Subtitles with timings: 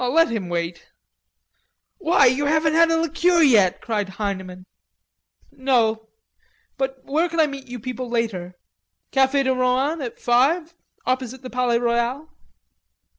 [0.03, 0.87] "Let him wait."
[1.99, 4.65] "Why, you haven't had a liqueur yet," cried Heineman.
[5.51, 6.07] "No...
[6.75, 8.55] but where can I meet you people later?"
[9.11, 10.73] "Cafe de Rohan at five...
[11.05, 12.27] opposite the Palais Royal."